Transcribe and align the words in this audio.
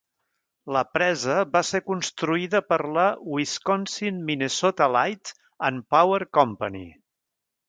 La 0.75 0.81
presa 0.93 1.35
va 1.55 1.61
ser 1.67 1.81
construïda 1.89 2.61
per 2.69 2.79
la 2.95 3.05
Wisconsin-Minnesota 3.35 4.89
Light 4.97 5.35
and 5.71 5.87
Power 5.97 6.23
Company. 6.41 6.87